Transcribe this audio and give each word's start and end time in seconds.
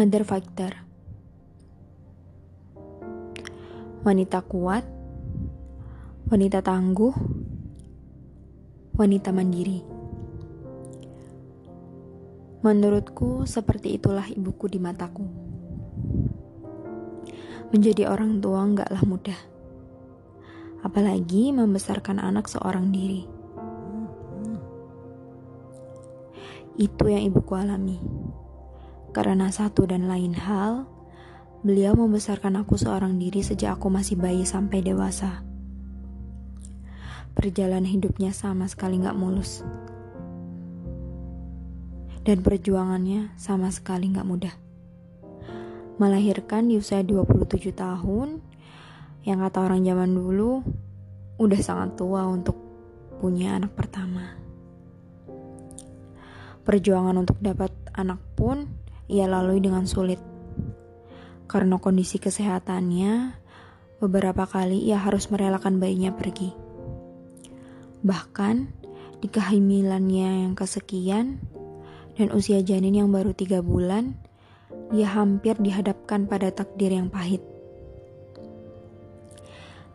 Mother 0.00 0.24
Fighter 0.24 0.72
Wanita 4.00 4.40
kuat 4.48 4.80
Wanita 6.24 6.64
tangguh 6.64 7.12
Wanita 8.96 9.28
mandiri. 9.28 9.84
Menurutku 12.64 13.44
seperti 13.44 14.00
itulah 14.00 14.24
ibuku 14.24 14.72
di 14.72 14.80
mataku. 14.80 15.28
Menjadi 17.68 18.08
orang 18.08 18.40
tua 18.40 18.64
enggaklah 18.64 19.04
mudah. 19.04 19.40
Apalagi 20.80 21.52
membesarkan 21.52 22.24
anak 22.24 22.48
seorang 22.48 22.88
diri. 22.88 23.28
Itu 26.80 27.04
yang 27.04 27.20
ibuku 27.28 27.52
alami. 27.52 28.19
Karena 29.10 29.50
satu 29.50 29.90
dan 29.90 30.06
lain 30.06 30.38
hal, 30.38 30.86
beliau 31.66 31.98
membesarkan 31.98 32.62
aku 32.62 32.78
seorang 32.78 33.18
diri 33.18 33.42
sejak 33.42 33.74
aku 33.74 33.90
masih 33.90 34.14
bayi 34.14 34.46
sampai 34.46 34.86
dewasa. 34.86 35.42
Perjalanan 37.34 37.90
hidupnya 37.90 38.30
sama 38.30 38.70
sekali 38.70 39.02
gak 39.02 39.18
mulus. 39.18 39.66
Dan 42.22 42.46
perjuangannya 42.46 43.34
sama 43.34 43.74
sekali 43.74 44.14
gak 44.14 44.28
mudah. 44.28 44.54
Melahirkan 45.98 46.70
di 46.70 46.78
usia 46.78 47.02
27 47.02 47.74
tahun, 47.74 48.40
yang 49.26 49.42
kata 49.42 49.58
orang 49.60 49.84
zaman 49.84 50.14
dulu, 50.14 50.62
udah 51.36 51.60
sangat 51.60 51.98
tua 51.98 52.24
untuk 52.30 52.56
punya 53.20 53.58
anak 53.58 53.76
pertama. 53.76 54.38
Perjuangan 56.64 57.16
untuk 57.20 57.36
dapat 57.42 57.72
anak 57.92 58.20
pun 58.32 58.79
ia 59.10 59.26
lalui 59.26 59.58
dengan 59.58 59.90
sulit. 59.90 60.22
Karena 61.50 61.82
kondisi 61.82 62.22
kesehatannya, 62.22 63.34
beberapa 63.98 64.46
kali 64.46 64.86
ia 64.86 65.02
harus 65.02 65.26
merelakan 65.34 65.82
bayinya 65.82 66.14
pergi. 66.14 66.54
Bahkan, 68.06 68.56
di 69.20 69.28
kehamilannya 69.28 70.48
yang 70.48 70.54
kesekian 70.56 71.42
dan 72.16 72.28
usia 72.32 72.62
janin 72.64 72.96
yang 72.96 73.10
baru 73.12 73.36
tiga 73.36 73.60
bulan, 73.60 74.16
ia 74.90 75.10
hampir 75.10 75.58
dihadapkan 75.60 76.24
pada 76.30 76.50
takdir 76.50 76.94
yang 76.94 77.12
pahit. 77.12 77.42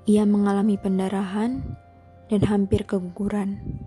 Ia 0.05 0.21
mengalami 0.29 0.77
pendarahan 0.77 1.65
dan 2.29 2.41
hampir 2.45 2.85
keguguran. 2.85 3.81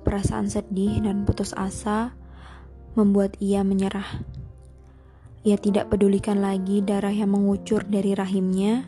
Perasaan 0.00 0.48
sedih 0.48 1.04
dan 1.04 1.28
putus 1.28 1.52
asa 1.52 2.16
membuat 2.96 3.36
ia 3.40 3.60
menyerah. 3.66 4.24
Ia 5.44 5.56
tidak 5.56 5.92
pedulikan 5.92 6.44
lagi 6.44 6.84
darah 6.84 7.12
yang 7.12 7.32
mengucur 7.32 7.84
dari 7.88 8.12
rahimnya 8.12 8.84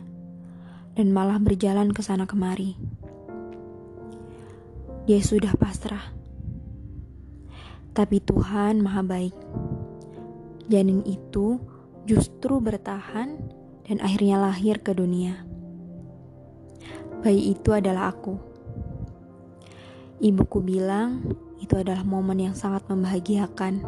dan 0.93 1.09
malah 1.09 1.41
berjalan 1.41 1.89
ke 1.89 2.01
sana 2.05 2.29
kemari. 2.29 2.77
Dia 5.09 5.21
sudah 5.21 5.57
pasrah. 5.57 6.13
Tapi 7.91 8.23
Tuhan 8.23 8.79
Maha 8.79 9.03
Baik. 9.03 9.35
Janin 10.69 11.03
itu 11.03 11.59
justru 12.05 12.61
bertahan 12.63 13.41
dan 13.87 13.97
akhirnya 13.99 14.39
lahir 14.39 14.79
ke 14.79 14.95
dunia. 14.95 15.43
Bayi 17.21 17.53
itu 17.53 17.69
adalah 17.75 18.13
aku. 18.13 18.50
Ibuku 20.21 20.61
bilang 20.61 21.33
itu 21.57 21.73
adalah 21.81 22.05
momen 22.05 22.37
yang 22.37 22.53
sangat 22.53 22.85
membahagiakan, 22.85 23.81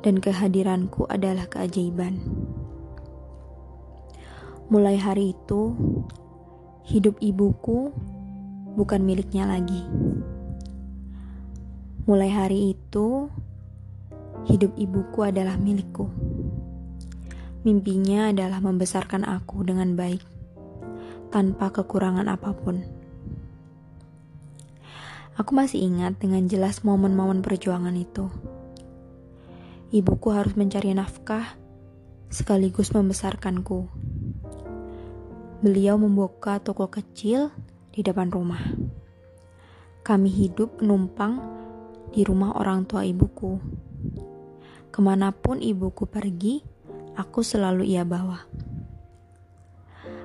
dan 0.00 0.14
kehadiranku 0.24 1.04
adalah 1.04 1.44
keajaiban. 1.44 2.16
Mulai 4.72 4.96
hari 4.96 5.36
itu, 5.36 5.76
hidup 6.88 7.20
ibuku 7.20 7.92
bukan 8.72 9.04
miliknya 9.04 9.44
lagi. 9.44 9.84
Mulai 12.08 12.32
hari 12.32 12.72
itu, 12.72 13.28
hidup 14.48 14.72
ibuku 14.80 15.28
adalah 15.28 15.60
milikku. 15.60 16.08
Mimpinya 17.68 18.32
adalah 18.32 18.64
membesarkan 18.64 19.28
aku 19.28 19.60
dengan 19.60 19.92
baik, 19.92 20.24
tanpa 21.28 21.68
kekurangan 21.68 22.32
apa 22.32 22.56
pun. 22.56 22.97
Aku 25.38 25.54
masih 25.54 25.86
ingat 25.86 26.18
dengan 26.18 26.50
jelas 26.50 26.82
momen-momen 26.82 27.46
perjuangan 27.46 27.94
itu. 27.94 28.26
Ibuku 29.94 30.34
harus 30.34 30.58
mencari 30.58 30.90
nafkah 30.90 31.54
sekaligus 32.26 32.90
membesarkanku. 32.90 33.86
Beliau 35.62 35.94
membuka 35.94 36.58
toko 36.58 36.90
kecil 36.90 37.54
di 37.94 38.02
depan 38.02 38.34
rumah. 38.34 38.58
Kami 40.02 40.26
hidup 40.26 40.82
numpang 40.82 41.38
di 42.10 42.26
rumah 42.26 42.58
orang 42.58 42.82
tua 42.90 43.06
ibuku. 43.06 43.62
Ke 44.90 44.98
mana 44.98 45.30
pun 45.30 45.62
ibuku 45.62 46.10
pergi, 46.10 46.66
aku 47.14 47.46
selalu 47.46 47.86
ia 47.86 48.02
bawa. 48.02 48.42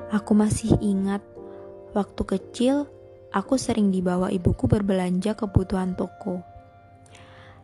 Aku 0.10 0.34
masih 0.34 0.74
ingat 0.82 1.22
waktu 1.94 2.22
kecil 2.26 2.90
aku 3.34 3.58
sering 3.58 3.90
dibawa 3.90 4.30
ibuku 4.30 4.70
berbelanja 4.70 5.34
kebutuhan 5.34 5.98
toko. 5.98 6.46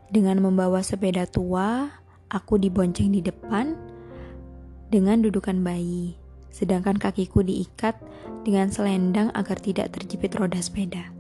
Dengan 0.09 0.41
membawa 0.41 0.81
sepeda 0.81 1.29
tua, 1.29 1.85
aku 2.33 2.57
dibonceng 2.57 3.13
di 3.13 3.21
depan 3.21 3.77
dengan 4.89 5.21
dudukan 5.21 5.61
bayi, 5.61 6.17
sedangkan 6.49 6.97
kakiku 6.97 7.45
diikat 7.45 7.93
dengan 8.41 8.73
selendang 8.73 9.29
agar 9.37 9.61
tidak 9.61 9.93
terjepit 9.93 10.33
roda 10.33 10.57
sepeda. 10.57 11.13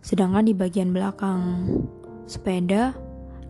Sedangkan 0.00 0.48
di 0.48 0.56
bagian 0.56 0.96
belakang 0.96 1.68
sepeda 2.24 2.96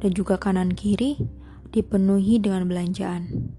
dan 0.03 0.11
juga 0.11 0.35
kanan 0.43 0.75
kiri 0.75 1.23
dipenuhi 1.71 2.43
dengan 2.43 2.67
belanjaan. 2.67 3.55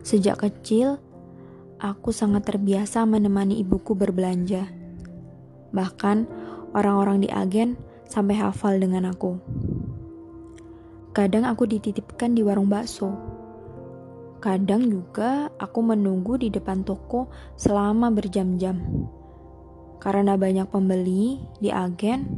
Sejak 0.00 0.40
kecil, 0.40 1.03
aku 1.84 2.16
sangat 2.16 2.48
terbiasa 2.48 3.04
menemani 3.04 3.60
ibuku 3.60 3.92
berbelanja. 3.92 4.64
Bahkan 5.76 6.24
orang-orang 6.72 7.20
di 7.20 7.28
agen 7.28 7.76
sampai 8.08 8.40
hafal 8.40 8.80
dengan 8.80 9.12
aku. 9.12 9.36
Kadang 11.12 11.44
aku 11.44 11.68
dititipkan 11.68 12.32
di 12.32 12.40
warung 12.40 12.72
bakso. 12.72 13.12
Kadang 14.40 14.88
juga 14.88 15.52
aku 15.60 15.84
menunggu 15.84 16.40
di 16.40 16.48
depan 16.48 16.88
toko 16.88 17.28
selama 17.60 18.08
berjam-jam. 18.08 18.80
Karena 20.00 20.40
banyak 20.40 20.68
pembeli 20.68 21.40
di 21.60 21.68
agen, 21.68 22.28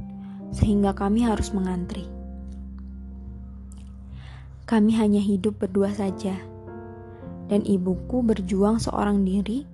sehingga 0.50 0.94
kami 0.94 1.26
harus 1.26 1.50
mengantri. 1.54 2.06
Kami 4.66 4.98
hanya 4.98 5.22
hidup 5.22 5.62
berdua 5.62 5.90
saja 5.94 6.55
dan 7.46 7.62
ibuku 7.62 8.22
berjuang 8.22 8.82
seorang 8.82 9.22
diri 9.22 9.66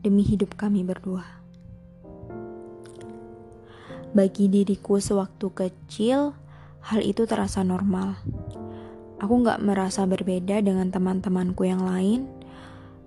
demi 0.00 0.24
hidup 0.24 0.56
kami 0.56 0.80
berdua. 0.84 1.24
Bagi 4.10 4.50
diriku 4.50 4.98
sewaktu 4.98 5.46
kecil, 5.54 6.34
hal 6.82 7.00
itu 7.04 7.30
terasa 7.30 7.62
normal. 7.62 8.18
Aku 9.20 9.38
gak 9.44 9.62
merasa 9.62 10.02
berbeda 10.08 10.58
dengan 10.64 10.88
teman-temanku 10.90 11.62
yang 11.68 11.84
lain, 11.84 12.26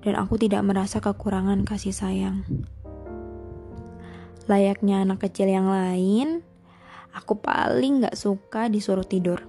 dan 0.05 0.15
aku 0.15 0.39
tidak 0.39 0.63
merasa 0.63 1.01
kekurangan 1.03 1.65
kasih 1.67 1.91
sayang. 1.91 2.47
Layaknya 4.47 5.03
anak 5.03 5.27
kecil 5.27 5.51
yang 5.51 5.67
lain, 5.67 6.39
aku 7.11 7.35
paling 7.41 8.05
gak 8.07 8.15
suka 8.15 8.71
disuruh 8.71 9.03
tidur. 9.03 9.43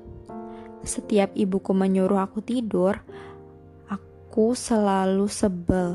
Setiap 0.83 1.37
ibuku 1.39 1.71
menyuruh 1.71 2.19
aku 2.19 2.43
tidur, 2.43 2.99
aku 4.35 4.51
selalu 4.51 5.31
sebel. 5.31 5.95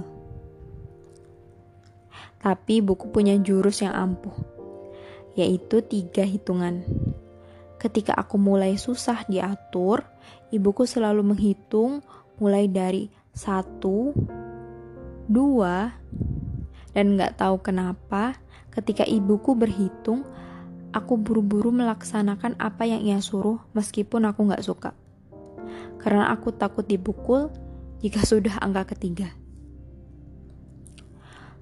Tapi 2.40 2.80
buku 2.80 3.12
punya 3.12 3.36
jurus 3.36 3.84
yang 3.84 3.92
ampuh, 3.92 4.32
yaitu 5.36 5.84
tiga 5.84 6.24
hitungan. 6.24 6.88
Ketika 7.84 8.16
aku 8.16 8.40
mulai 8.40 8.80
susah 8.80 9.28
diatur, 9.28 10.08
ibuku 10.56 10.88
selalu 10.88 11.36
menghitung 11.36 12.00
mulai 12.40 12.72
dari 12.72 13.12
satu, 13.36 14.16
dua, 15.28 15.92
dan 16.96 17.20
gak 17.20 17.44
tahu 17.44 17.60
kenapa 17.60 18.40
ketika 18.72 19.04
ibuku 19.04 19.52
berhitung, 19.52 20.24
aku 20.96 21.20
buru-buru 21.20 21.76
melaksanakan 21.76 22.56
apa 22.56 22.88
yang 22.88 23.04
ia 23.04 23.20
suruh 23.20 23.60
meskipun 23.76 24.32
aku 24.32 24.48
gak 24.48 24.64
suka. 24.64 24.96
Karena 26.00 26.32
aku 26.32 26.56
takut 26.56 26.88
dibukul, 26.88 27.52
jika 28.00 28.24
sudah 28.24 28.60
angka 28.64 28.96
ketiga. 28.96 29.32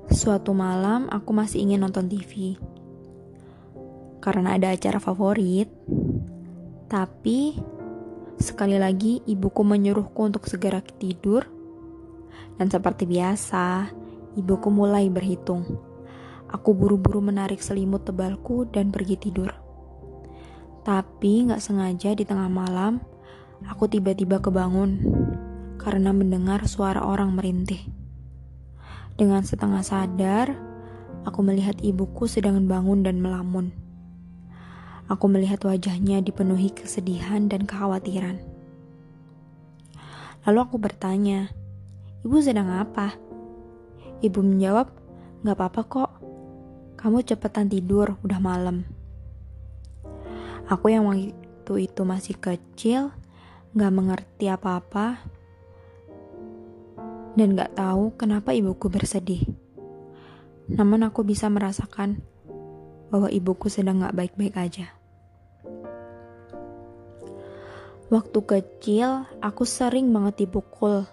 Suatu 0.07 0.55
malam 0.55 1.11
aku 1.11 1.35
masih 1.35 1.67
ingin 1.67 1.83
nonton 1.83 2.07
TV. 2.07 2.55
Karena 4.23 4.55
ada 4.55 4.71
acara 4.73 4.97
favorit. 4.97 5.69
Tapi 6.87 7.59
Sekali 8.37 8.77
lagi, 8.77 9.17
ibuku 9.25 9.65
menyuruhku 9.65 10.29
untuk 10.29 10.45
segera 10.45 10.77
tidur, 10.77 11.41
dan 12.61 12.69
seperti 12.69 13.09
biasa, 13.09 13.89
ibuku 14.37 14.69
mulai 14.69 15.09
berhitung. 15.09 15.65
Aku 16.53 16.77
buru-buru 16.77 17.17
menarik 17.17 17.57
selimut 17.65 18.05
tebalku 18.05 18.69
dan 18.69 18.93
pergi 18.93 19.17
tidur. 19.17 19.49
Tapi 20.85 21.49
gak 21.49 21.65
sengaja 21.65 22.13
di 22.13 22.23
tengah 22.29 22.45
malam, 22.45 23.01
aku 23.65 23.89
tiba-tiba 23.89 24.37
kebangun 24.37 25.01
karena 25.87 26.11
mendengar 26.11 26.67
suara 26.67 26.99
orang 26.99 27.31
merintih. 27.31 27.79
Dengan 29.15 29.47
setengah 29.47 29.79
sadar, 29.87 30.51
aku 31.23 31.39
melihat 31.47 31.79
ibuku 31.79 32.27
sedang 32.27 32.59
bangun 32.67 33.07
dan 33.07 33.23
melamun. 33.23 33.71
Aku 35.07 35.31
melihat 35.31 35.63
wajahnya 35.63 36.19
dipenuhi 36.19 36.75
kesedihan 36.75 37.47
dan 37.47 37.63
kekhawatiran. 37.63 38.43
Lalu 40.43 40.59
aku 40.59 40.75
bertanya, 40.75 41.55
"Ibu 42.27 42.35
sedang 42.43 42.67
apa?" 42.67 43.15
Ibu 44.19 44.43
menjawab, 44.43 44.91
"Gak 45.47 45.55
apa-apa 45.55 45.81
kok. 45.87 46.11
Kamu 46.99 47.23
cepetan 47.23 47.71
tidur, 47.71 48.19
udah 48.27 48.43
malam." 48.43 48.83
Aku 50.67 50.91
yang 50.91 51.07
waktu 51.07 51.87
itu 51.87 52.03
masih 52.03 52.35
kecil, 52.35 53.15
gak 53.71 53.95
mengerti 53.95 54.51
apa-apa, 54.51 55.36
dan 57.37 57.53
gak 57.53 57.77
tahu 57.77 58.17
kenapa 58.17 58.49
ibuku 58.49 58.89
bersedih. 58.89 59.45
Namun 60.73 61.05
aku 61.05 61.21
bisa 61.21 61.45
merasakan 61.53 62.19
bahwa 63.13 63.29
ibuku 63.29 63.69
sedang 63.69 64.01
gak 64.01 64.17
baik-baik 64.17 64.57
aja. 64.57 64.89
Waktu 68.09 68.39
kecil, 68.41 69.29
aku 69.37 69.69
sering 69.69 70.09
banget 70.09 70.47
dipukul 70.47 71.05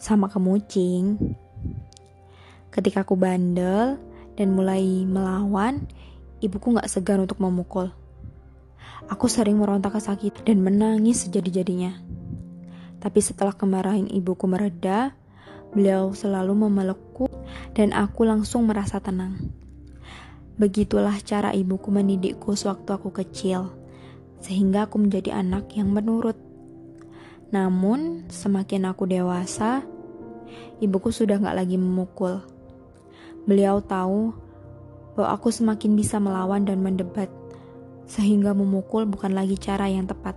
sama 0.00 0.32
kemucing. 0.32 1.20
Ketika 2.72 3.04
aku 3.04 3.12
bandel 3.12 4.00
dan 4.40 4.56
mulai 4.56 5.04
melawan, 5.04 5.84
ibuku 6.40 6.80
gak 6.80 6.88
segan 6.88 7.28
untuk 7.28 7.44
memukul. 7.44 7.92
Aku 9.12 9.28
sering 9.28 9.60
meronta 9.60 9.92
sakit 9.92 10.48
dan 10.48 10.64
menangis 10.64 11.28
sejadi-jadinya. 11.28 12.07
Tapi 12.98 13.20
setelah 13.22 13.54
kemarahan 13.54 14.10
ibuku 14.10 14.50
mereda, 14.50 15.14
beliau 15.70 16.10
selalu 16.10 16.66
memelukku 16.66 17.30
dan 17.74 17.94
aku 17.94 18.26
langsung 18.26 18.66
merasa 18.66 18.98
tenang. 18.98 19.38
Begitulah 20.58 21.14
cara 21.22 21.54
ibuku 21.54 21.94
mendidikku 21.94 22.58
sewaktu 22.58 22.90
aku 22.90 23.14
kecil 23.14 23.78
sehingga 24.42 24.86
aku 24.86 25.02
menjadi 25.02 25.38
anak 25.38 25.74
yang 25.74 25.90
menurut. 25.90 26.38
Namun, 27.50 28.28
semakin 28.28 28.90
aku 28.90 29.08
dewasa, 29.08 29.82
ibuku 30.78 31.10
sudah 31.10 31.40
gak 31.40 31.58
lagi 31.58 31.80
memukul. 31.80 32.44
Beliau 33.48 33.80
tahu 33.80 34.36
bahwa 35.16 35.28
aku 35.34 35.48
semakin 35.50 35.96
bisa 35.96 36.20
melawan 36.22 36.68
dan 36.68 36.84
mendebat, 36.84 37.32
sehingga 38.06 38.52
memukul 38.54 39.08
bukan 39.08 39.34
lagi 39.34 39.56
cara 39.56 39.88
yang 39.88 40.06
tepat. 40.06 40.36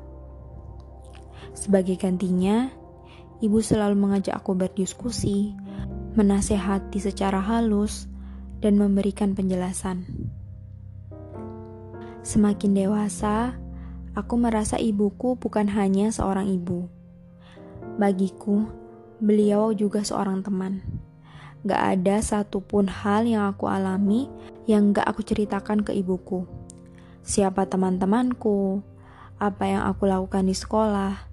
Sebagai 1.51 1.99
gantinya, 1.99 2.71
ibu 3.43 3.59
selalu 3.59 3.95
mengajak 3.97 4.39
aku 4.39 4.55
berdiskusi, 4.55 5.51
menasehati 6.15 6.99
secara 7.01 7.41
halus, 7.41 8.07
dan 8.61 8.77
memberikan 8.77 9.33
penjelasan. 9.33 10.05
Semakin 12.21 12.77
dewasa, 12.77 13.57
aku 14.13 14.37
merasa 14.37 14.77
ibuku 14.77 15.33
bukan 15.41 15.65
hanya 15.73 16.13
seorang 16.13 16.45
ibu. 16.53 16.85
Bagiku, 17.97 18.69
beliau 19.17 19.73
juga 19.73 20.05
seorang 20.05 20.45
teman. 20.45 20.85
Gak 21.65 21.81
ada 21.97 22.21
satupun 22.21 22.89
hal 22.89 23.25
yang 23.25 23.49
aku 23.49 23.69
alami 23.69 24.29
yang 24.69 24.93
gak 24.93 25.09
aku 25.09 25.25
ceritakan 25.25 25.81
ke 25.81 25.97
ibuku. 25.97 26.45
Siapa 27.25 27.65
teman-temanku, 27.69 28.81
apa 29.41 29.63
yang 29.65 29.85
aku 29.89 30.05
lakukan 30.05 30.45
di 30.45 30.53
sekolah, 30.53 31.30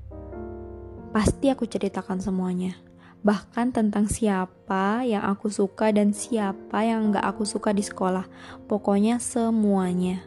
pasti 1.10 1.48
aku 1.48 1.64
ceritakan 1.64 2.20
semuanya. 2.20 2.76
Bahkan 3.18 3.74
tentang 3.74 4.06
siapa 4.06 5.02
yang 5.02 5.26
aku 5.26 5.50
suka 5.50 5.90
dan 5.90 6.14
siapa 6.14 6.86
yang 6.86 7.10
gak 7.10 7.26
aku 7.34 7.42
suka 7.42 7.74
di 7.74 7.82
sekolah. 7.82 8.30
Pokoknya 8.70 9.18
semuanya. 9.18 10.22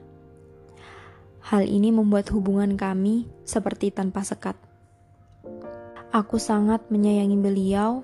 Hal 1.41 1.65
ini 1.65 1.89
membuat 1.89 2.29
hubungan 2.35 2.75
kami 2.75 3.31
seperti 3.47 3.89
tanpa 3.95 4.21
sekat. 4.27 4.59
Aku 6.11 6.35
sangat 6.35 6.91
menyayangi 6.91 7.39
beliau 7.39 8.03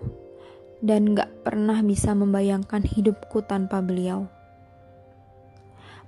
dan 0.80 1.12
gak 1.12 1.44
pernah 1.44 1.83
bisa 1.83 2.15
membayangkan 2.15 2.88
hidupku 2.88 3.44
tanpa 3.44 3.83
beliau. 3.83 4.31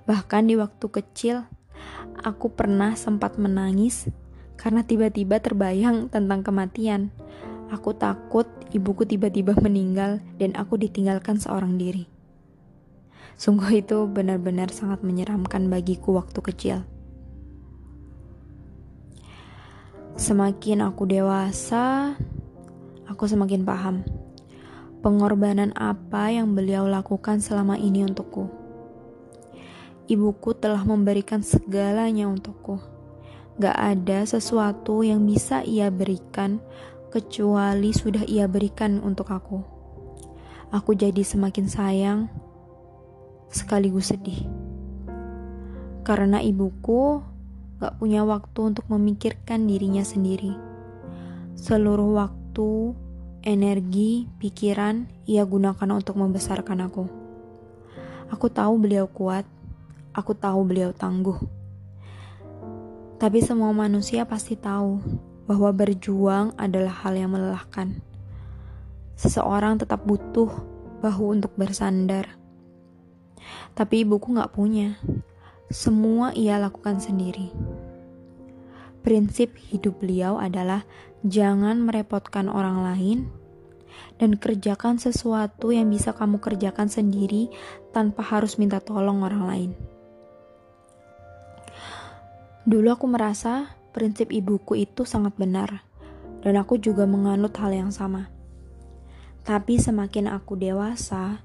Bahkan 0.08 0.48
di 0.48 0.56
waktu 0.56 0.86
kecil, 0.88 1.44
aku 2.16 2.48
pernah 2.50 2.96
sempat 2.96 3.36
menangis 3.36 4.08
karena 4.60 4.84
tiba-tiba 4.84 5.40
terbayang 5.40 6.12
tentang 6.12 6.44
kematian. 6.44 7.08
Aku 7.72 7.96
takut 7.96 8.44
ibuku 8.76 9.08
tiba-tiba 9.08 9.56
meninggal 9.56 10.20
dan 10.36 10.52
aku 10.52 10.76
ditinggalkan 10.76 11.40
seorang 11.40 11.80
diri. 11.80 12.04
Sungguh 13.40 13.80
itu 13.80 14.04
benar-benar 14.04 14.68
sangat 14.68 15.00
menyeramkan 15.00 15.72
bagiku 15.72 16.12
waktu 16.20 16.44
kecil. 16.44 16.78
Semakin 20.20 20.84
aku 20.84 21.08
dewasa, 21.08 22.12
aku 23.08 23.24
semakin 23.24 23.64
paham 23.64 24.04
pengorbanan 25.00 25.72
apa 25.80 26.28
yang 26.28 26.52
beliau 26.52 26.84
lakukan 26.84 27.40
selama 27.40 27.80
ini 27.80 28.04
untukku. 28.04 28.52
Ibuku 30.12 30.52
telah 30.52 30.84
memberikan 30.84 31.40
segalanya 31.40 32.28
untukku. 32.28 32.99
Gak 33.60 33.76
ada 33.76 34.24
sesuatu 34.24 35.04
yang 35.04 35.28
bisa 35.28 35.60
ia 35.60 35.92
berikan 35.92 36.64
kecuali 37.12 37.92
sudah 37.92 38.24
ia 38.24 38.48
berikan 38.48 39.04
untuk 39.04 39.28
aku. 39.28 39.60
Aku 40.72 40.96
jadi 40.96 41.20
semakin 41.20 41.68
sayang 41.68 42.32
sekaligus 43.52 44.16
sedih. 44.16 44.48
Karena 46.08 46.40
ibuku 46.40 47.20
gak 47.84 48.00
punya 48.00 48.24
waktu 48.24 48.72
untuk 48.72 48.88
memikirkan 48.88 49.68
dirinya 49.68 50.08
sendiri. 50.08 50.56
Seluruh 51.52 52.16
waktu, 52.16 52.96
energi, 53.44 54.24
pikiran 54.40 55.04
ia 55.28 55.44
gunakan 55.44 56.00
untuk 56.00 56.16
membesarkan 56.16 56.88
aku. 56.88 57.04
Aku 58.32 58.48
tahu 58.48 58.80
beliau 58.80 59.04
kuat, 59.04 59.44
aku 60.16 60.32
tahu 60.32 60.64
beliau 60.64 60.96
tangguh. 60.96 61.59
Tapi 63.20 63.44
semua 63.44 63.68
manusia 63.76 64.24
pasti 64.24 64.56
tahu 64.56 64.96
bahwa 65.44 65.68
berjuang 65.76 66.56
adalah 66.56 67.04
hal 67.04 67.20
yang 67.20 67.36
melelahkan. 67.36 68.00
Seseorang 69.12 69.76
tetap 69.76 70.08
butuh 70.08 70.48
bahu 71.04 71.36
untuk 71.36 71.52
bersandar. 71.52 72.40
Tapi 73.76 74.08
ibuku 74.08 74.32
gak 74.40 74.56
punya. 74.56 74.96
Semua 75.68 76.32
ia 76.32 76.56
lakukan 76.56 76.96
sendiri. 76.96 77.52
Prinsip 79.04 79.52
hidup 79.68 80.00
beliau 80.00 80.40
adalah 80.40 80.88
jangan 81.20 81.76
merepotkan 81.84 82.48
orang 82.48 82.80
lain 82.80 83.18
dan 84.16 84.40
kerjakan 84.40 84.96
sesuatu 84.96 85.76
yang 85.76 85.92
bisa 85.92 86.16
kamu 86.16 86.40
kerjakan 86.40 86.88
sendiri 86.88 87.52
tanpa 87.92 88.24
harus 88.24 88.56
minta 88.56 88.80
tolong 88.80 89.20
orang 89.20 89.44
lain. 89.44 89.89
Dulu 92.68 92.92
aku 92.92 93.08
merasa 93.08 93.72
prinsip 93.96 94.28
ibuku 94.28 94.84
itu 94.84 95.08
sangat 95.08 95.32
benar, 95.40 95.80
dan 96.44 96.60
aku 96.60 96.76
juga 96.76 97.08
menganut 97.08 97.56
hal 97.56 97.72
yang 97.72 97.88
sama. 97.88 98.28
Tapi 99.48 99.80
semakin 99.80 100.28
aku 100.28 100.60
dewasa, 100.60 101.40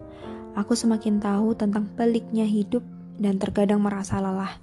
aku 0.59 0.75
semakin 0.75 1.23
tahu 1.23 1.55
tentang 1.55 1.87
peliknya 1.95 2.43
hidup 2.43 2.83
dan 3.15 3.39
terkadang 3.39 3.79
merasa 3.79 4.19
lelah. 4.19 4.59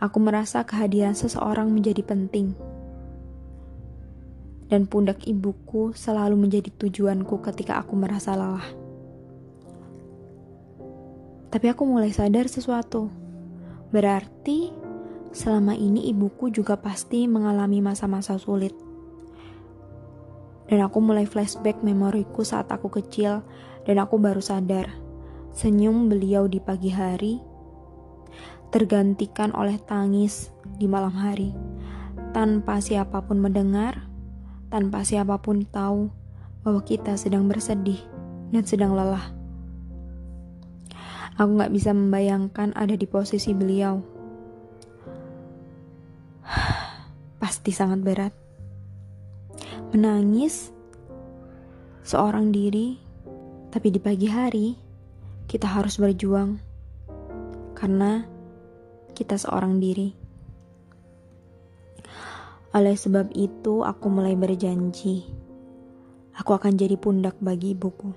Aku 0.00 0.16
merasa 0.18 0.64
kehadiran 0.64 1.12
seseorang 1.12 1.68
menjadi 1.68 2.00
penting. 2.00 2.56
Dan 4.72 4.88
pundak 4.88 5.28
ibuku 5.28 5.92
selalu 5.92 6.40
menjadi 6.40 6.72
tujuanku 6.72 7.44
ketika 7.44 7.84
aku 7.84 7.94
merasa 7.94 8.32
lelah. 8.32 8.64
Tapi 11.52 11.66
aku 11.70 11.84
mulai 11.86 12.10
sadar 12.10 12.50
sesuatu. 12.50 13.12
Berarti 13.94 14.83
selama 15.34 15.74
ini 15.74 16.08
ibuku 16.14 16.54
juga 16.54 16.78
pasti 16.78 17.26
mengalami 17.26 17.82
masa-masa 17.82 18.38
sulit. 18.38 18.72
Dan 20.70 20.80
aku 20.80 21.02
mulai 21.02 21.26
flashback 21.28 21.82
memoriku 21.82 22.46
saat 22.46 22.70
aku 22.72 22.88
kecil 22.88 23.44
dan 23.84 24.00
aku 24.00 24.16
baru 24.16 24.40
sadar 24.40 25.04
Senyum 25.54 26.10
beliau 26.10 26.50
di 26.50 26.58
pagi 26.58 26.90
hari 26.90 27.38
tergantikan 28.74 29.54
oleh 29.54 29.78
tangis 29.78 30.50
di 30.82 30.90
malam 30.90 31.14
hari. 31.14 31.54
tanpa 32.34 32.82
siapa 32.82 33.22
pun 33.22 33.38
mendengar, 33.38 34.10
tanpa 34.66 35.06
siapa 35.06 35.38
pun 35.38 35.62
tahu 35.62 36.10
bahwa 36.66 36.82
kita 36.82 37.14
sedang 37.14 37.46
bersedih 37.46 38.02
dan 38.50 38.66
sedang 38.66 38.98
lelah. 38.98 39.30
Aku 41.38 41.54
gak 41.54 41.70
bisa 41.70 41.94
membayangkan 41.94 42.74
ada 42.74 42.98
di 42.98 43.06
posisi 43.06 43.54
beliau. 43.54 44.13
Pasti 47.44 47.76
sangat 47.76 48.00
berat. 48.00 48.32
Menangis 49.92 50.72
seorang 52.00 52.48
diri, 52.48 52.96
tapi 53.68 53.92
di 53.92 54.00
pagi 54.00 54.32
hari 54.32 54.72
kita 55.44 55.68
harus 55.68 56.00
berjuang 56.00 56.56
karena 57.76 58.24
kita 59.12 59.36
seorang 59.36 59.76
diri. 59.76 60.16
Oleh 62.72 62.96
sebab 62.96 63.28
itu, 63.36 63.84
aku 63.84 64.08
mulai 64.08 64.40
berjanji, 64.40 65.28
aku 66.40 66.56
akan 66.56 66.80
jadi 66.80 66.96
pundak 66.96 67.36
bagi 67.44 67.76
ibuku. 67.76 68.08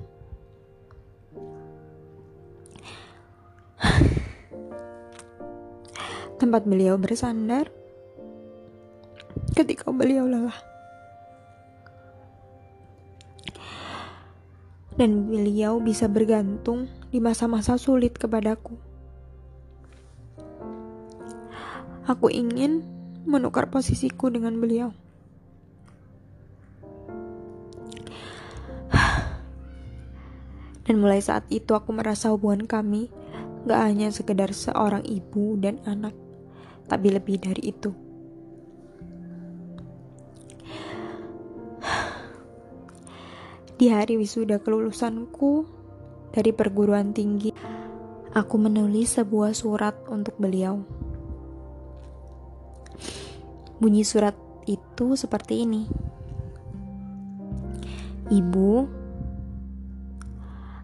Tempat 6.40 6.64
beliau 6.64 6.96
bersandar 6.96 7.77
ketika 9.53 9.89
beliau 9.91 10.29
lelah. 10.29 10.58
Dan 14.98 15.29
beliau 15.29 15.77
bisa 15.77 16.10
bergantung 16.10 16.89
di 17.13 17.22
masa-masa 17.22 17.77
sulit 17.77 18.17
kepadaku. 18.17 18.74
Aku 22.08 22.32
ingin 22.34 22.82
menukar 23.27 23.70
posisiku 23.70 24.32
dengan 24.32 24.58
beliau. 24.58 24.96
Dan 30.88 31.03
mulai 31.03 31.20
saat 31.20 31.44
itu 31.51 31.75
aku 31.75 31.91
merasa 31.91 32.32
hubungan 32.32 32.63
kami 32.63 33.12
gak 33.67 33.91
hanya 33.91 34.08
sekedar 34.08 34.56
seorang 34.56 35.03
ibu 35.03 35.60
dan 35.60 35.84
anak, 35.84 36.15
tapi 36.88 37.12
lebih 37.12 37.44
dari 37.44 37.75
itu. 37.75 38.07
Di 43.78 43.94
hari 43.94 44.18
wisuda 44.18 44.58
kelulusanku 44.58 45.70
dari 46.34 46.50
perguruan 46.50 47.14
tinggi, 47.14 47.54
aku 48.34 48.58
menulis 48.58 49.22
sebuah 49.22 49.54
surat 49.54 49.94
untuk 50.10 50.34
beliau. 50.42 50.82
Bunyi 53.78 54.02
surat 54.02 54.34
itu 54.66 55.14
seperti 55.14 55.62
ini. 55.70 55.86
Ibu, 58.34 58.90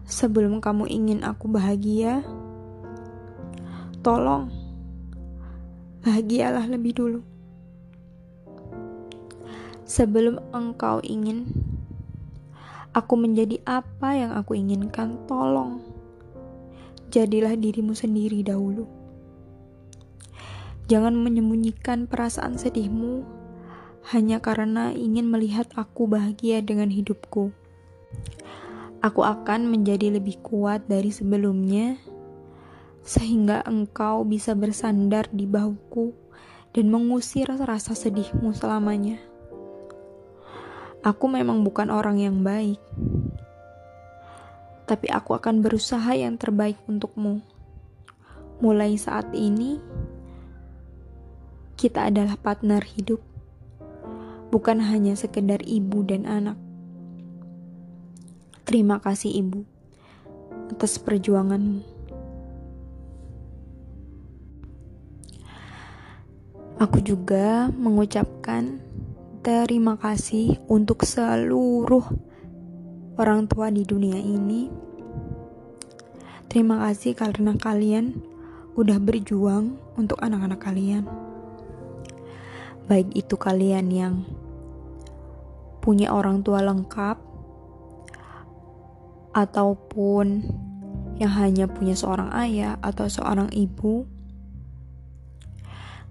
sebelum 0.06 0.62
kamu 0.62 0.86
ingin 0.86 1.26
aku 1.26 1.50
bahagia, 1.50 2.22
tolong 4.06 4.54
bahagialah 6.06 6.70
lebih 6.70 6.94
dulu. 6.94 7.20
Sebelum 9.82 10.38
engkau 10.54 11.02
ingin 11.02 11.63
aku 12.94 13.14
menjadi 13.18 13.58
apa 13.66 14.14
yang 14.14 14.32
aku 14.32 14.54
inginkan, 14.54 15.18
tolong 15.26 15.82
jadilah 17.14 17.54
dirimu 17.54 17.94
sendiri 17.94 18.42
dahulu. 18.42 18.90
Jangan 20.90 21.14
menyembunyikan 21.14 22.10
perasaan 22.10 22.58
sedihmu 22.58 23.22
hanya 24.10 24.42
karena 24.42 24.90
ingin 24.90 25.30
melihat 25.30 25.70
aku 25.78 26.10
bahagia 26.10 26.58
dengan 26.58 26.90
hidupku. 26.90 27.54
Aku 28.98 29.20
akan 29.22 29.70
menjadi 29.70 30.10
lebih 30.10 30.42
kuat 30.42 30.90
dari 30.90 31.14
sebelumnya, 31.14 31.96
sehingga 33.06 33.62
engkau 33.62 34.26
bisa 34.26 34.52
bersandar 34.58 35.30
di 35.30 35.46
bahuku 35.46 36.10
dan 36.74 36.90
mengusir 36.90 37.46
rasa 37.46 37.94
sedihmu 37.94 38.52
selamanya. 38.56 39.22
Aku 41.04 41.28
memang 41.28 41.60
bukan 41.60 41.92
orang 41.92 42.16
yang 42.16 42.40
baik, 42.40 42.80
tapi 44.88 45.12
aku 45.12 45.36
akan 45.36 45.60
berusaha 45.60 46.16
yang 46.16 46.40
terbaik 46.40 46.80
untukmu. 46.88 47.44
Mulai 48.64 48.96
saat 48.96 49.28
ini, 49.36 49.84
kita 51.76 52.08
adalah 52.08 52.40
partner 52.40 52.80
hidup, 52.80 53.20
bukan 54.48 54.80
hanya 54.80 55.12
sekedar 55.12 55.60
ibu 55.68 56.00
dan 56.08 56.24
anak. 56.24 56.56
Terima 58.64 58.96
kasih 58.96 59.44
ibu 59.44 59.68
atas 60.72 60.96
perjuanganmu. 60.96 61.84
Aku 66.80 66.96
juga 67.04 67.68
mengucapkan 67.76 68.80
terima 69.44 70.00
kasih 70.00 70.56
untuk 70.66 71.04
seluruh 71.04 72.08
orang 73.20 73.44
tua 73.44 73.68
di 73.68 73.84
dunia 73.84 74.16
ini. 74.16 74.72
Terima 76.48 76.88
kasih 76.88 77.12
karena 77.12 77.52
kalian 77.60 78.18
udah 78.74 78.98
berjuang 78.98 79.76
untuk 79.94 80.18
anak-anak 80.24 80.58
kalian 80.58 81.04
baik 82.84 83.16
itu 83.16 83.40
kalian 83.40 83.88
yang 83.88 84.14
punya 85.80 86.12
orang 86.12 86.44
tua 86.44 86.60
lengkap 86.60 87.16
ataupun 89.32 90.44
yang 91.16 91.32
hanya 91.32 91.64
punya 91.64 91.96
seorang 91.96 92.28
ayah 92.36 92.76
atau 92.84 93.08
seorang 93.08 93.48
ibu, 93.56 94.04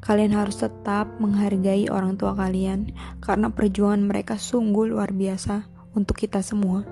kalian 0.04 0.36
harus 0.36 0.60
tetap 0.60 1.08
menghargai 1.24 1.88
orang 1.88 2.20
tua 2.20 2.36
kalian 2.36 2.92
karena 3.24 3.48
perjuangan 3.48 4.04
mereka 4.04 4.36
sungguh 4.36 4.92
luar 4.92 5.16
biasa 5.16 5.64
untuk 5.96 6.20
kita 6.20 6.44
semua. 6.44 6.84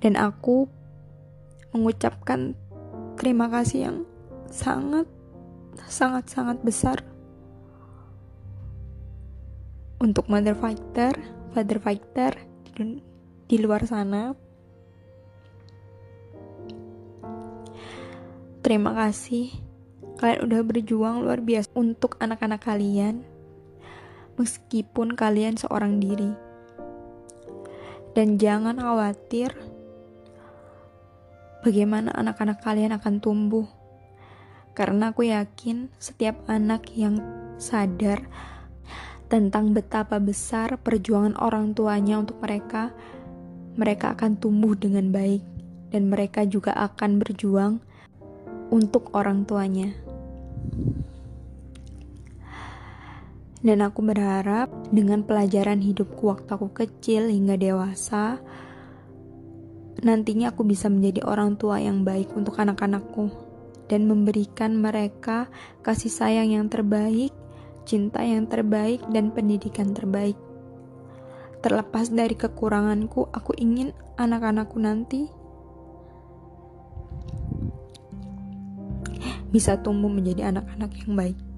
Dan 0.00 0.16
aku 0.16 0.64
mengucapkan 1.76 2.56
terima 3.20 3.52
kasih 3.52 3.92
yang 3.92 3.98
sangat 4.48 5.04
sangat-sangat 5.84 6.64
besar 6.64 7.04
untuk 10.00 10.24
mother 10.32 10.56
fighter, 10.56 11.12
father 11.52 11.76
fighter 11.76 12.32
di, 12.72 13.04
di 13.48 13.56
luar 13.60 13.84
sana. 13.84 14.32
Terima 18.64 18.96
kasih 18.96 19.63
kalian 20.24 20.48
udah 20.48 20.60
berjuang 20.64 21.16
luar 21.20 21.44
biasa 21.44 21.68
untuk 21.76 22.16
anak-anak 22.16 22.64
kalian 22.64 23.20
meskipun 24.40 25.12
kalian 25.12 25.60
seorang 25.60 26.00
diri. 26.00 26.32
Dan 28.16 28.40
jangan 28.40 28.80
khawatir 28.80 29.52
bagaimana 31.60 32.08
anak-anak 32.16 32.56
kalian 32.64 32.96
akan 32.96 33.20
tumbuh 33.20 33.68
karena 34.72 35.12
aku 35.12 35.28
yakin 35.28 35.92
setiap 36.00 36.40
anak 36.48 36.88
yang 36.96 37.20
sadar 37.60 38.24
tentang 39.28 39.76
betapa 39.76 40.16
besar 40.16 40.80
perjuangan 40.80 41.36
orang 41.36 41.76
tuanya 41.76 42.16
untuk 42.16 42.40
mereka, 42.40 42.96
mereka 43.76 44.16
akan 44.16 44.40
tumbuh 44.40 44.72
dengan 44.72 45.12
baik 45.12 45.44
dan 45.92 46.08
mereka 46.08 46.48
juga 46.48 46.72
akan 46.80 47.20
berjuang 47.20 47.84
untuk 48.72 49.12
orang 49.12 49.44
tuanya. 49.44 50.13
Dan 53.64 53.80
aku 53.80 54.04
berharap 54.04 54.68
dengan 54.92 55.24
pelajaran 55.24 55.80
hidupku 55.80 56.28
waktu 56.28 56.52
aku 56.52 56.68
kecil 56.76 57.32
hingga 57.32 57.56
dewasa, 57.56 58.36
nantinya 60.04 60.52
aku 60.52 60.68
bisa 60.68 60.92
menjadi 60.92 61.24
orang 61.24 61.56
tua 61.56 61.80
yang 61.80 62.04
baik 62.04 62.28
untuk 62.36 62.60
anak-anakku 62.60 63.32
dan 63.88 64.04
memberikan 64.04 64.76
mereka 64.76 65.48
kasih 65.80 66.12
sayang 66.12 66.52
yang 66.52 66.68
terbaik, 66.68 67.32
cinta 67.88 68.20
yang 68.20 68.44
terbaik, 68.44 69.00
dan 69.08 69.32
pendidikan 69.32 69.96
terbaik. 69.96 70.36
Terlepas 71.64 72.12
dari 72.12 72.36
kekuranganku, 72.36 73.32
aku 73.32 73.56
ingin 73.56 73.96
anak-anakku 74.20 74.76
nanti 74.76 75.24
bisa 79.48 79.80
tumbuh 79.80 80.12
menjadi 80.12 80.52
anak-anak 80.52 80.92
yang 81.00 81.16
baik. 81.16 81.53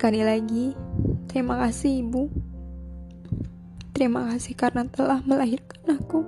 Sekali 0.00 0.24
lagi, 0.24 0.72
terima 1.28 1.60
kasih 1.60 2.00
Ibu. 2.00 2.32
Terima 3.92 4.32
kasih 4.32 4.56
karena 4.56 4.88
telah 4.88 5.20
melahirkan 5.28 5.92
aku. 5.92 6.24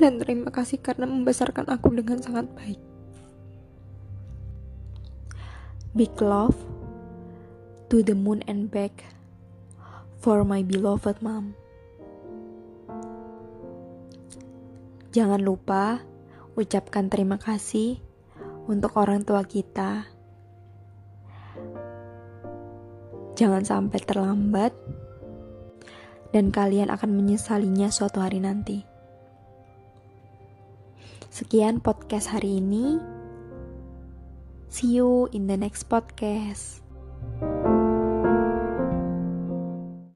Dan 0.00 0.16
terima 0.16 0.48
kasih 0.48 0.80
karena 0.80 1.04
membesarkan 1.04 1.68
aku 1.68 1.92
dengan 1.92 2.16
sangat 2.24 2.48
baik. 2.56 2.80
Big 5.92 6.16
love 6.24 6.56
to 7.92 8.00
the 8.00 8.16
moon 8.16 8.40
and 8.48 8.72
back 8.72 9.12
for 10.24 10.40
my 10.40 10.64
beloved 10.64 11.20
mom. 11.20 11.52
Jangan 15.12 15.44
lupa 15.44 16.13
ucapkan 16.54 17.10
terima 17.10 17.38
kasih 17.38 17.98
untuk 18.70 18.94
orang 18.98 19.26
tua 19.26 19.42
kita. 19.42 20.06
Jangan 23.34 23.66
sampai 23.66 23.98
terlambat, 23.98 24.72
dan 26.34 26.50
kalian 26.50 26.90
akan 26.90 27.14
menyesalinya 27.14 27.90
suatu 27.90 28.18
hari 28.18 28.42
nanti. 28.42 28.82
Sekian 31.30 31.82
podcast 31.82 32.30
hari 32.30 32.62
ini. 32.62 32.98
See 34.70 34.98
you 34.98 35.30
in 35.30 35.46
the 35.46 35.54
next 35.54 35.86
podcast. 35.86 36.82